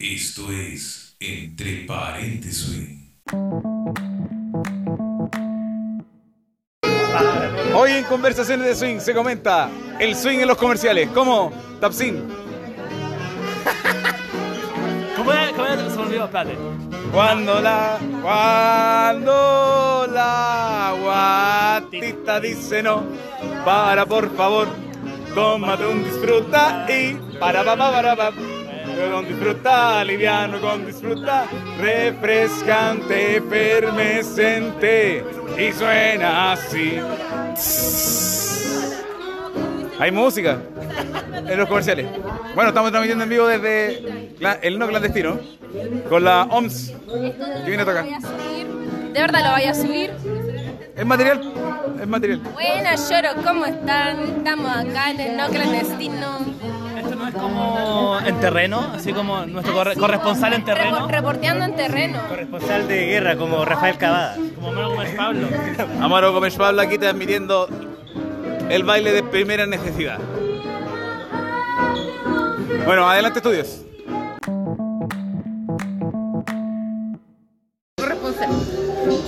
Esto 0.00 0.50
es 0.50 1.14
Entre 1.20 1.84
Paréntesis. 1.84 2.88
Hoy 7.74 7.90
en 7.90 8.04
Conversaciones 8.04 8.66
de 8.66 8.74
Swing 8.76 8.98
se 8.98 9.12
comenta 9.12 9.68
el 9.98 10.16
swing 10.16 10.38
en 10.38 10.48
los 10.48 10.56
comerciales. 10.56 11.10
¿Cómo? 11.10 11.52
Tapsin. 11.82 12.16
¿Cómo 15.18 15.32
es? 15.34 15.52
¿Cómo 15.52 15.66
es? 15.66 15.92
Se 15.92 15.98
me 15.98 16.02
olvidó, 16.02 16.24
espérate. 16.24 16.56
Cuando 17.12 17.60
la, 17.60 17.98
cuando 18.22 20.06
la 20.10 20.94
guatita 21.82 22.40
dice 22.40 22.82
no, 22.82 23.04
para 23.66 24.06
por 24.06 24.34
favor, 24.34 24.66
tómate 25.34 25.84
un 25.84 26.04
disfruta 26.04 26.86
y 26.88 27.18
para 27.38 27.62
pa 27.62 27.76
pa 27.76 27.92
para 27.92 28.16
pa. 28.16 28.32
Con 29.12 29.26
disfruta, 29.26 30.04
liviano, 30.04 30.60
con 30.60 30.86
disfruta, 30.86 31.46
refrescante, 31.78 33.36
efervescente. 33.36 35.24
Y 35.58 35.72
suena 35.72 36.52
así. 36.52 36.98
Hay 39.98 40.10
música 40.10 40.58
en 41.34 41.58
los 41.58 41.68
comerciales. 41.68 42.06
Bueno, 42.54 42.70
estamos 42.70 42.90
transmitiendo 42.90 43.24
en 43.24 43.30
vivo 43.30 43.46
desde 43.46 44.32
el 44.62 44.78
no 44.78 44.88
clandestino 44.88 45.38
con 46.08 46.24
la 46.24 46.44
OMS 46.44 46.92
que 47.06 47.64
viene 47.66 47.82
a 47.82 47.86
tocar. 47.86 48.04
De 48.04 49.20
verdad 49.20 49.44
lo 49.44 49.50
voy 49.52 49.64
a 49.64 49.74
subir. 49.74 50.10
Es 50.96 51.06
material, 51.06 51.52
es 52.00 52.06
material. 52.06 52.40
Buenas, 52.54 53.10
lloro, 53.10 53.28
¿cómo 53.44 53.64
están? 53.66 54.20
Estamos 54.38 54.76
acá 54.76 55.10
en 55.10 55.20
el 55.20 55.36
no 55.36 55.48
clandestino. 55.48 56.38
Como 57.32 58.18
en 58.24 58.40
terreno, 58.40 58.92
así 58.94 59.12
como 59.12 59.44
nuestro 59.46 59.74
corre- 59.74 59.96
corresponsal 59.96 60.52
en 60.54 60.64
terreno. 60.64 61.00
Repo- 61.06 61.10
reporteando 61.10 61.64
en 61.64 61.76
terreno. 61.76 62.18
Corresponsal 62.28 62.88
de 62.88 63.06
guerra 63.06 63.36
como 63.36 63.64
Rafael 63.64 63.96
Cavada. 63.98 64.36
Como 64.56 64.68
Manuel 64.72 64.88
Gómez 64.88 65.14
Pablo. 65.16 65.48
Amaro 66.00 66.32
Gómez 66.32 66.56
Pablo 66.56 66.82
aquí 66.82 66.98
transmitiendo 66.98 67.68
el 68.68 68.84
baile 68.84 69.12
de 69.12 69.22
primera 69.22 69.66
necesidad. 69.66 70.18
Bueno, 72.86 73.08
adelante 73.08 73.38
estudios. 73.38 73.84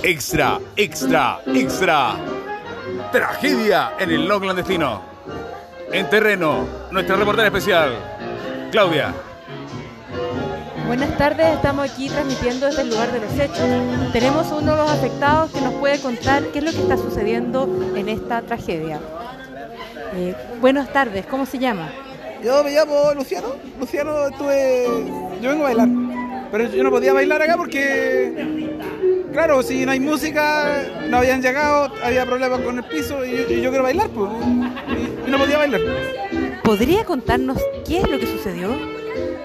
Extra, 0.03 0.59
extra, 0.75 1.39
extra. 1.47 2.15
Tragedia 3.11 3.93
en 3.99 4.11
el 4.11 4.27
no 4.27 4.39
clandestino. 4.39 5.12
En 5.93 6.09
terreno, 6.09 6.67
nuestra 6.89 7.15
reportera 7.15 7.49
especial, 7.49 7.93
Claudia. 8.71 9.13
Buenas 10.87 11.15
tardes, 11.19 11.53
estamos 11.53 11.87
aquí 11.87 12.09
transmitiendo 12.09 12.65
desde 12.65 12.81
el 12.81 12.89
lugar 12.89 13.11
de 13.11 13.19
los 13.19 13.31
hechos. 13.33 14.11
Tenemos 14.11 14.51
a 14.51 14.55
uno 14.55 14.71
de 14.71 14.77
los 14.81 14.89
afectados 14.89 15.51
que 15.51 15.61
nos 15.61 15.75
puede 15.75 15.99
contar 15.99 16.45
qué 16.51 16.59
es 16.59 16.65
lo 16.65 16.71
que 16.71 16.81
está 16.81 16.97
sucediendo 16.97 17.69
en 17.95 18.09
esta 18.09 18.41
tragedia. 18.41 18.99
Eh, 20.15 20.35
buenas 20.59 20.91
tardes, 20.91 21.27
¿cómo 21.27 21.45
se 21.45 21.59
llama? 21.59 21.91
Yo 22.43 22.63
me 22.63 22.71
llamo 22.71 23.13
Luciano. 23.13 23.49
Luciano, 23.79 24.29
estuve. 24.29 24.87
Yo 25.43 25.49
vengo 25.51 25.63
a 25.63 25.73
bailar. 25.73 25.89
Pero 26.51 26.69
yo 26.71 26.83
no 26.83 26.89
podía 26.89 27.13
bailar 27.13 27.39
acá 27.39 27.55
porque. 27.55 28.62
Claro, 29.33 29.63
si 29.63 29.83
no 29.83 29.91
hay 29.91 29.99
música, 29.99 30.85
no 31.09 31.17
habían 31.17 31.41
llegado, 31.41 31.91
había 32.03 32.23
problemas 32.23 32.61
con 32.61 32.77
el 32.77 32.83
piso 32.83 33.25
y 33.25 33.31
yo, 33.31 33.49
y 33.49 33.61
yo 33.61 33.69
quiero 33.71 33.83
bailar, 33.83 34.07
pues. 34.09 34.29
Y, 34.89 35.27
y 35.27 35.31
no 35.31 35.39
podía 35.39 35.57
bailar. 35.57 35.81
¿Podría 36.63 37.03
contarnos 37.03 37.57
qué 37.85 38.01
es 38.01 38.09
lo 38.09 38.19
que 38.19 38.27
sucedió? 38.27 38.69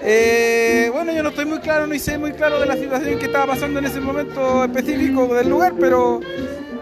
Eh, 0.03 0.91
bueno, 0.93 1.11
yo 1.11 1.23
no 1.23 1.29
estoy 1.29 1.45
muy 1.45 1.59
claro, 1.59 1.87
ni 1.87 1.97
sé 1.97 2.19
muy 2.19 2.33
claro 2.33 2.59
de 2.59 2.67
la 2.67 2.75
situación 2.75 3.17
que 3.17 3.25
estaba 3.25 3.47
pasando 3.47 3.79
en 3.79 3.85
ese 3.85 3.99
momento 3.99 4.63
específico 4.63 5.33
del 5.33 5.49
lugar, 5.49 5.73
pero 5.79 6.21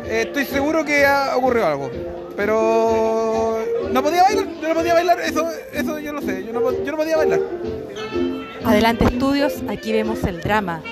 eh, 0.05 0.25
estoy 0.27 0.43
seguro 0.43 0.83
que 0.83 1.05
ha 1.05 1.35
ocurrido 1.37 1.65
algo. 1.65 1.91
Pero 2.35 3.63
no 3.91 4.03
podía 4.03 4.23
bailar, 4.23 4.45
yo 4.61 4.67
no 4.67 4.73
podía 4.75 4.93
bailar, 4.93 5.19
eso, 5.21 5.49
eso 5.71 5.97
yo 5.97 6.11
lo 6.11 6.21
sé, 6.21 6.45
yo 6.45 6.51
no, 6.51 6.71
yo 6.83 6.91
no 6.91 6.97
podía 6.97 7.15
bailar. 7.15 7.39
Adelante 8.65 9.05
estudios, 9.05 9.63
aquí 9.69 9.93
vemos 9.93 10.23
el 10.25 10.41
drama 10.41 10.83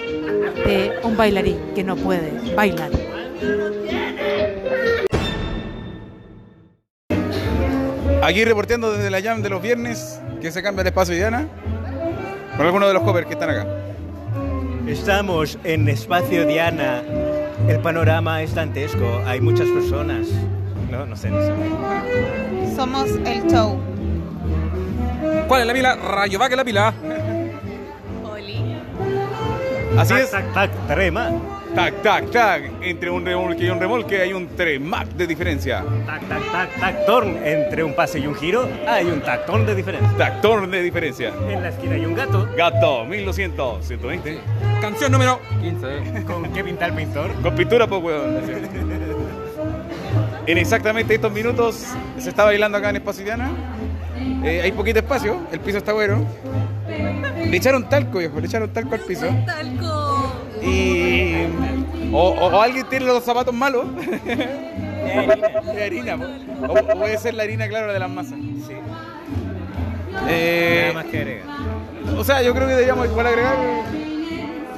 de 0.65 0.99
un 1.03 1.15
bailarín 1.17 1.59
que 1.75 1.83
no 1.83 1.95
puede 1.95 2.55
bailar. 2.55 2.91
Aquí 8.23 8.43
reporteando 8.43 8.91
desde 8.91 9.11
la 9.11 9.21
jam 9.21 9.41
de 9.43 9.49
los 9.49 9.61
viernes 9.61 10.19
que 10.41 10.51
se 10.51 10.63
cambia 10.63 10.81
el 10.81 10.87
espacio 10.87 11.13
Diana 11.13 11.47
con 12.57 12.65
algunos 12.65 12.87
de 12.87 12.93
los 12.93 13.03
covers 13.03 13.27
que 13.27 13.33
están 13.33 13.49
acá. 13.49 13.67
Estamos 14.87 15.57
en 15.63 15.89
Espacio 15.89 16.45
Diana. 16.45 17.01
El 17.67 17.79
panorama 17.79 18.41
es 18.43 18.53
dantesco. 18.53 19.21
Hay 19.25 19.41
muchas 19.41 19.67
personas. 19.69 20.27
No, 20.91 21.05
no 21.05 21.15
sé, 21.15 21.29
no 21.29 21.41
sé. 21.41 22.75
Somos 22.75 23.09
el 23.25 23.47
show. 23.47 23.79
¿Cuál 25.47 25.61
es 25.61 25.67
la 25.67 25.73
pila? 25.73 25.95
Rayo 25.95 26.39
va 26.39 26.49
que 26.49 26.55
la 26.55 26.63
pila. 26.63 26.93
Así 29.97 30.13
Tac, 30.13 30.23
es. 30.23 30.31
Tac, 30.31 30.53
tac, 30.53 30.71
trema. 30.87 31.31
Tac, 31.73 32.01
tac, 32.01 32.31
tac. 32.31 32.71
Entre 32.81 33.09
un 33.09 33.25
remolque 33.25 33.65
y 33.65 33.69
un 33.69 33.79
remolque 33.79 34.21
hay 34.21 34.33
un 34.33 34.47
tremac 34.55 35.07
de 35.09 35.27
diferencia. 35.27 35.83
Tac, 36.05 36.27
tac, 36.27 36.51
tac, 36.51 36.79
tactón. 36.79 37.37
Entre 37.45 37.83
un 37.83 37.93
pase 37.95 38.19
y 38.19 38.27
un 38.27 38.35
giro 38.35 38.67
hay 38.87 39.05
un 39.05 39.21
tactón 39.21 39.65
de 39.65 39.75
diferencia. 39.75 40.09
Tactor 40.17 40.69
de 40.69 40.81
diferencia. 40.81 41.33
En 41.49 41.61
la 41.61 41.69
esquina 41.69 41.95
hay 41.95 42.05
un 42.05 42.15
gato. 42.15 42.47
Gato, 42.57 43.05
1200, 43.05 43.85
120. 43.85 44.39
Canción 44.81 45.11
número 45.11 45.39
15. 45.61 46.23
¿Con 46.25 46.43
qué 46.53 46.63
pinta 46.63 46.85
el 46.87 46.93
pintor? 46.93 47.31
Con 47.41 47.55
pintura, 47.55 47.87
pues, 47.87 48.03
weón. 48.03 48.37
En 50.47 50.57
exactamente 50.57 51.15
estos 51.15 51.31
minutos 51.31 51.85
se 52.19 52.29
está 52.29 52.43
bailando 52.43 52.77
acá 52.77 52.89
en 52.89 52.97
Espacio 52.97 53.23
Diana. 53.23 53.49
Eh, 54.43 54.61
hay 54.63 54.71
poquito 54.71 54.99
espacio, 54.99 55.39
el 55.51 55.59
piso 55.59 55.79
está 55.79 55.91
bueno. 55.93 56.23
Le 57.49 57.57
echaron 57.57 57.87
talco, 57.89 58.17
viejo, 58.19 58.39
le 58.39 58.47
echaron 58.47 58.69
talco 58.73 58.95
al 58.95 59.01
piso. 59.01 59.27
Talco. 59.45 60.31
Y. 60.61 61.33
O, 62.11 62.29
o- 62.29 62.47
o 62.55 62.61
alguien 62.61 62.85
tiene 62.89 63.05
los 63.05 63.23
zapatos 63.23 63.53
malos. 63.53 63.85
Es 65.05 65.81
harina, 65.83 66.15
o, 66.15 66.73
o 66.73 66.97
puede 66.97 67.17
ser 67.19 67.35
la 67.35 67.43
harina, 67.43 67.67
claro, 67.67 67.93
de 67.93 67.99
las 67.99 68.09
masas. 68.09 68.39
Sí. 68.67 68.73
Eh, 70.27 70.89
Nada 70.91 70.93
más 71.03 71.11
que 71.11 71.17
agregar. 71.19 71.45
o 72.17 72.23
sea, 72.23 72.41
yo 72.41 72.53
creo 72.55 72.67
que 72.67 72.73
deberíamos 72.73 73.05
igual 73.07 73.27
agregar 73.27 73.55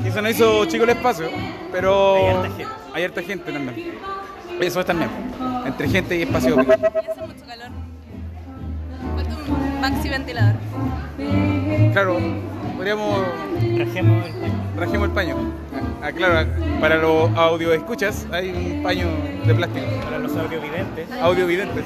que 0.04 0.12
se 0.12 0.22
nos 0.22 0.32
hizo 0.32 0.66
chico 0.66 0.84
el 0.84 0.90
espacio, 0.92 1.30
pero 1.72 2.16
Hay 2.18 2.26
harta 2.34 2.50
gente. 2.50 2.66
hay 2.94 3.04
harta 3.06 3.22
gente 3.22 3.52
también. 3.52 3.92
Eso 4.60 4.80
es 4.82 4.86
también, 4.86 5.10
entre 5.66 5.88
gente 5.88 6.18
y 6.18 6.22
espacio. 6.24 6.56
Y 6.56 6.60
hace 6.60 6.78
mucho 7.22 7.46
calor. 7.48 7.70
Falta 9.16 9.36
un 9.52 9.82
maxi 9.82 10.10
ventilador. 10.10 10.56
Claro, 11.94 12.18
podríamos 12.78 13.20
Trajemos 13.76 14.26
el 14.26 14.34
paño. 14.34 14.54
rajemos 14.78 15.08
el 15.08 15.14
paño. 15.14 15.36
Ah, 16.02 16.12
claro, 16.12 16.48
para 16.80 16.96
los 16.98 17.30
audio 17.36 17.74
escuchas 17.74 18.28
hay 18.32 18.50
un 18.50 18.84
paño 18.84 19.08
de 19.46 19.56
plástico. 19.56 19.86
para 20.04 20.20
los 20.20 20.36
audiovidentes. 20.36 21.12
Audiovidentes. 21.22 21.86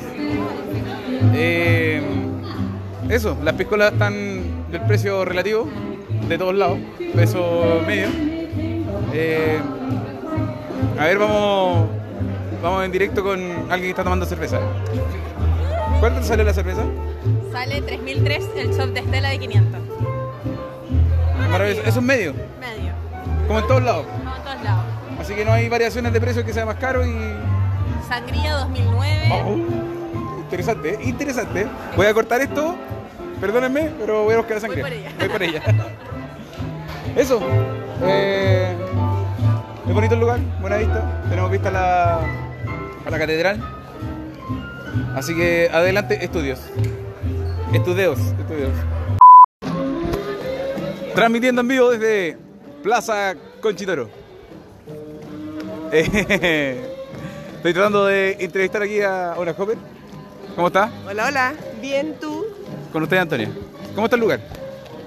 Eh, 1.34 2.02
eso, 3.10 3.38
las 3.44 3.54
piscolas 3.56 3.94
están 3.94 4.70
del 4.72 4.82
precio 4.82 5.26
relativo 5.26 5.68
de 6.28 6.38
todos 6.38 6.56
lados, 6.56 6.78
peso 7.16 7.82
medio. 7.88 8.08
Eh, 9.14 9.60
a 11.00 11.06
ver, 11.06 11.18
vamos, 11.18 11.88
vamos 12.62 12.86
en 12.86 12.92
directo 12.92 13.24
con 13.24 13.40
alguien 13.70 13.82
que 13.82 13.90
está 13.90 14.04
tomando 14.04 14.26
cerveza. 14.26 14.60
¿Cuánto 16.00 16.20
te 16.20 16.26
sale 16.26 16.44
la 16.44 16.54
cerveza? 16.54 16.84
Sale 17.52 17.82
3003 17.82 18.50
el 18.58 18.70
shop 18.74 18.90
de 18.94 19.00
Estela 19.02 19.30
de 19.30 19.40
500. 19.40 19.82
Maravilloso. 21.52 21.88
Es 21.88 21.98
un 21.98 22.06
medio, 22.06 22.34
Medio. 22.60 22.94
como 23.48 23.60
en 23.60 23.68
todos 23.68 23.84
lados. 23.84 24.06
Vamos 24.24 24.40
a 24.40 24.44
todos 24.44 24.64
lados. 24.64 24.86
Así 25.20 25.36
que 25.36 25.46
no 25.46 25.52
hay 25.52 25.70
variaciones 25.70 26.14
de 26.14 26.22
precio 26.22 26.46
que 26.46 26.54
sea 26.54 26.66
más 26.66 26.76
caro 26.76 27.06
y 27.06 27.16
Sangría 28.08 28.54
2009. 28.58 29.30
Oh, 29.32 29.56
interesante, 30.42 30.96
¿eh? 30.96 31.00
interesante. 31.04 31.68
Voy 31.96 32.08
a 32.08 32.14
cortar 32.14 32.42
esto, 32.42 32.76
perdónenme, 33.40 33.92
pero 34.00 34.24
voy 34.24 34.34
a 34.34 34.38
buscar 34.38 34.56
la 34.56 34.62
sangre. 34.62 34.82
Voy 34.82 34.92
por 34.92 35.00
ella. 35.00 35.12
Voy 35.20 35.30
por 35.30 35.44
ella. 35.44 35.62
Eso. 37.16 37.40
Eh, 38.04 38.76
es 39.88 39.94
bonito 39.94 40.14
el 40.16 40.20
lugar, 40.20 40.40
buena 40.60 40.78
vista. 40.78 41.22
Tenemos 41.30 41.52
vista 41.52 41.70
a 41.70 41.72
la, 41.72 42.16
a 43.06 43.10
la 43.10 43.20
catedral. 43.20 43.62
Así 45.16 45.36
que 45.36 45.70
adelante, 45.72 46.24
estudios. 46.24 46.60
Estudios, 47.74 48.20
estudios. 48.20 48.72
Transmitiendo 51.16 51.62
en 51.62 51.68
vivo 51.68 51.90
desde 51.92 52.38
Plaza 52.84 53.36
Conchitoro. 53.62 54.10
Eh, 55.94 56.88
Estoy 57.58 57.74
tratando 57.74 58.06
de 58.06 58.38
entrevistar 58.40 58.82
aquí 58.82 59.02
a 59.02 59.36
una 59.38 59.54
joven. 59.54 59.78
¿Cómo 60.56 60.68
está? 60.68 60.90
Hola, 61.06 61.26
hola. 61.28 61.54
Bien, 61.82 62.16
tú. 62.20 62.46
Con 62.94 63.04
usted, 63.04 63.18
Antonia. 63.18 63.50
¿Cómo 63.94 64.08
está 64.08 64.16
el 64.16 64.22
lugar? 64.22 64.40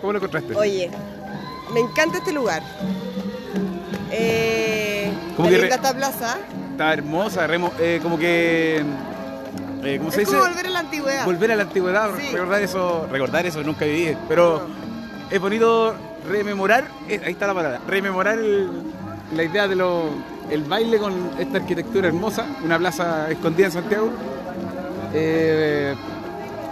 ¿Cómo 0.02 0.12
lo 0.12 0.18
encontraste? 0.18 0.54
Oye, 0.54 0.90
Me 1.72 1.80
encanta 1.80 2.18
este 2.18 2.32
lugar. 2.32 2.62
Eh, 4.12 5.10
Como 5.38 5.48
la 5.50 5.58
que 5.58 5.66
esta 5.68 5.94
plaza. 5.94 6.36
Está 6.72 6.92
hermosa, 6.92 7.46
remo- 7.48 7.72
eh, 7.80 7.98
como 8.02 8.18
que. 8.18 8.84
eh, 9.84 9.96
¿Cómo 9.98 10.10
se 10.12 10.20
Es 10.22 10.28
dice? 10.28 10.38
como 10.38 10.48
volver 10.50 10.66
a 10.66 10.70
la 10.70 10.78
antigüedad. 10.80 11.24
Volver 11.24 11.50
a 11.52 11.56
la 11.56 11.62
antigüedad, 11.62 12.10
Sí. 12.18 12.30
recordar 12.30 12.62
eso, 12.62 13.08
recordar 13.10 13.46
eso, 13.46 13.62
nunca 13.62 13.86
viví, 13.86 14.14
pero 14.28 14.66
es 15.34 15.40
bonito 15.40 15.94
rememorar, 16.28 16.84
eh, 17.08 17.20
ahí 17.24 17.32
está 17.32 17.46
la 17.46 17.54
palabra, 17.54 17.80
rememorar 17.88 18.38
el- 18.38 18.70
la 19.34 19.42
idea 19.42 19.66
de 19.66 19.74
lo, 19.74 20.04
el 20.50 20.62
baile 20.64 20.98
con 20.98 21.12
esta 21.38 21.58
arquitectura 21.58 22.08
hermosa, 22.08 22.46
una 22.64 22.78
plaza 22.78 23.30
escondida 23.30 23.66
en 23.66 23.72
Santiago. 23.72 24.10
Eh, 25.12 25.94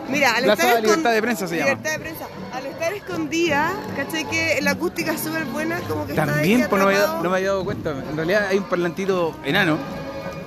Mira, 0.09 0.32
al 0.37 0.44
Plaza 0.44 0.62
estar 0.69 0.82
Libertad 0.82 1.12
de 1.12 1.23
Prensa 1.23 1.47
se 1.49 1.56
llama. 1.56 1.70
Libertad 1.70 1.91
de 1.93 1.99
prensa. 2.00 2.25
Al 2.53 2.67
estar 2.67 2.93
escondida, 2.93 3.73
¿cachai? 3.97 4.25
Que 4.29 4.59
la 4.61 4.73
acústica 4.73 5.12
es 5.12 5.20
súper 5.20 5.44
buena, 5.47 5.81
como 5.88 6.05
que 6.06 6.12
está 6.12 6.26
también 6.26 6.62
ahí 6.62 6.67
pues, 6.69 6.81
no, 6.81 6.87
me 6.88 6.93
había, 6.93 6.99
atrapado. 7.05 7.23
no 7.25 7.31
me 7.31 7.37
había 7.37 7.49
dado 7.49 7.65
cuenta, 7.65 7.91
en 8.11 8.17
realidad 8.17 8.47
hay 8.50 8.58
un 8.58 8.65
parlantito 8.65 9.35
enano 9.44 9.79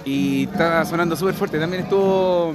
y 0.05 0.43
está 0.43 0.85
sonando 0.85 1.15
súper 1.15 1.33
fuerte, 1.33 1.57
también 1.59 1.83
estuvo 1.83 2.53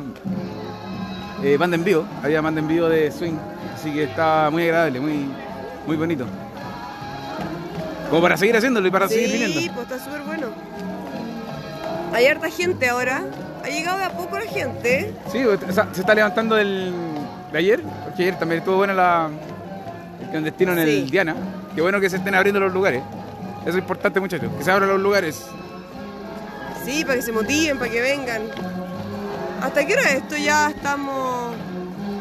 eh, 1.43 1.57
banda 1.59 1.77
en 1.77 1.83
vivo, 1.85 2.05
había 2.23 2.41
banda 2.41 2.61
en 2.61 2.69
vivo 2.69 2.89
de 2.89 3.11
swing, 3.11 3.35
así 3.75 3.91
que 3.93 4.05
está 4.05 4.49
muy 4.53 4.63
agradable, 4.65 5.01
muy, 5.01 5.27
muy 5.87 5.97
bonito. 5.97 6.27
Como 8.09 8.23
para 8.23 8.37
seguir 8.37 8.57
haciéndolo 8.57 8.87
y 8.89 8.91
para 8.91 9.09
seguir 9.09 9.31
viniendo. 9.33 9.61
Sí, 9.61 9.71
pues 9.73 9.91
está 9.91 10.05
súper 10.05 10.23
bueno. 10.23 10.49
Hay 12.13 12.27
harta 12.27 12.51
gente 12.51 12.89
ahora. 12.89 13.23
Ha 13.65 13.69
llegado 13.69 13.99
de 13.99 14.05
a 14.05 14.11
poco 14.11 14.39
la 14.39 14.47
gente. 14.47 15.15
Sí, 15.31 15.45
o 15.45 15.57
sea, 15.73 15.89
se 15.93 16.01
está 16.01 16.15
levantando 16.15 16.57
del, 16.57 16.93
de 17.53 17.59
ayer, 17.59 17.83
porque 18.05 18.23
ayer 18.23 18.39
también 18.39 18.61
estuvo 18.61 18.77
buena 18.79 18.95
la 18.95 19.29
el 20.23 20.29
clandestino 20.31 20.73
en 20.73 20.87
Sí. 20.87 20.99
el 21.03 21.11
Diana. 21.11 21.37
Qué 21.75 21.83
bueno 21.83 22.01
que 22.01 22.11
se 22.11 22.17
estén 22.17 22.35
abriendo 22.35 22.59
los 22.59 22.73
lugares. 22.73 23.03
Eso 23.61 23.71
es 23.71 23.77
importante, 23.77 24.19
muchachos, 24.19 24.51
que 24.59 24.65
se 24.65 24.71
abran 24.71 24.89
los 24.89 25.01
lugares. 25.01 25.45
Sí, 26.85 27.05
para 27.05 27.17
que 27.17 27.23
se 27.23 27.33
motiven, 27.33 27.79
para 27.79 27.91
que 27.91 28.01
vengan. 28.01 28.43
¿Hasta 29.63 29.87
qué 29.87 29.93
hora 29.93 30.03
es 30.03 30.15
esto? 30.15 30.37
Ya 30.37 30.71
estamos, 30.71 31.55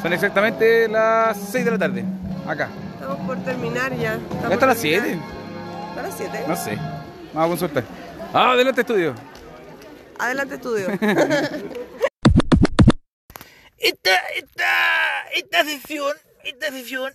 Son 0.04 0.12
exactamente 0.14 0.88
las 0.90 1.38
6 1.52 1.64
de 1.66 1.72
la 1.72 1.78
tarde, 1.78 2.04
acá. 2.46 2.68
Estamos 3.10 3.28
por 3.28 3.44
terminar 3.44 3.96
ya. 3.98 4.14
Estamos 4.16 4.50
¿Ya 4.50 4.54
está 4.54 4.56
a 4.56 4.60
por 4.60 4.68
las 4.68 4.82
terminar. 4.82 5.04
7? 5.04 5.20
¿Está 5.90 6.00
a 6.00 6.04
las 6.04 6.18
7? 6.18 6.46
No 6.48 6.56
sé. 6.56 6.76
Vamos 7.34 7.46
a 7.46 7.48
consultar. 7.48 7.84
Ah, 8.34 8.52
adelante 8.52 8.82
estudio. 8.82 9.16
Adelante, 10.20 10.56
estudio. 10.56 10.88
Esta, 13.82 14.14
esta, 14.36 15.30
esta 15.34 15.64
sesión, 15.64 16.14
esta 16.44 16.70
sesión, 16.70 17.14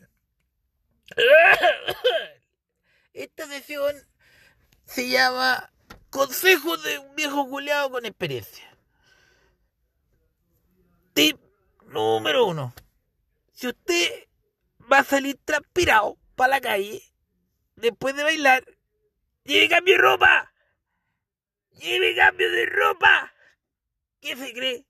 esta 3.12 3.46
sesión 3.46 3.94
se 4.86 5.10
llama 5.10 5.70
Consejo 6.08 6.78
de 6.78 7.00
un 7.00 7.14
viejo 7.14 7.46
culeado 7.50 7.90
con 7.90 8.06
experiencia. 8.06 8.64
Tip 11.12 11.38
número 11.86 12.46
uno. 12.46 12.72
Si 13.52 13.68
usted 13.68 14.24
va 14.90 14.98
a 14.98 15.04
salir 15.04 15.38
transpirado 15.44 16.16
para 16.34 16.50
la 16.50 16.60
calle, 16.60 17.02
después 17.76 18.14
de 18.16 18.22
bailar, 18.22 18.64
lleve 19.44 19.68
cambio 19.68 19.94
de 19.94 20.00
ropa. 20.00 20.52
Lleve 21.80 22.14
cambio 22.14 22.50
de 22.50 22.66
ropa. 22.66 23.32
¿Qué 24.20 24.36
se 24.36 24.52
cree? 24.52 24.86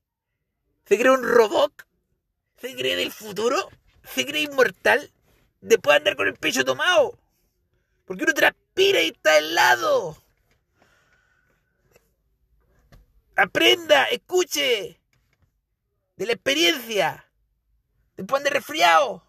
¿Se 0.85 0.97
cree 0.97 1.11
un 1.11 1.23
robot? 1.23 1.87
¿Se 2.57 2.75
cree 2.75 2.95
del 2.95 3.11
futuro? 3.11 3.69
¿Se 4.03 4.25
cree 4.25 4.43
inmortal? 4.43 5.11
Después 5.61 5.93
de 5.93 5.97
andar 5.97 6.15
con 6.15 6.27
el 6.27 6.35
pecho 6.35 6.63
tomado. 6.63 7.19
Porque 8.05 8.23
uno 8.23 8.33
transpira 8.33 9.01
y 9.01 9.07
está 9.07 9.37
helado. 9.37 10.15
Aprenda, 13.35 14.05
escuche. 14.05 15.01
De 16.17 16.25
la 16.25 16.33
experiencia. 16.33 17.29
Después 18.15 18.39
ande 18.39 18.51
resfriado. 18.51 19.24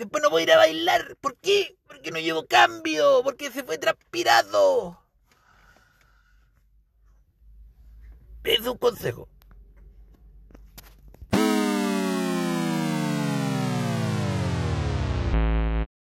Después 0.00 0.22
no 0.22 0.30
voy 0.30 0.40
a 0.40 0.44
ir 0.44 0.52
a 0.52 0.56
bailar. 0.56 1.16
¿Por 1.20 1.36
qué? 1.36 1.76
Porque 1.86 2.10
no 2.10 2.18
llevo 2.18 2.46
cambio. 2.46 3.20
Porque 3.22 3.50
se 3.50 3.62
fue 3.62 3.76
transpirado. 3.76 4.98
Es 8.44 8.66
un 8.66 8.78
consejo. 8.78 9.28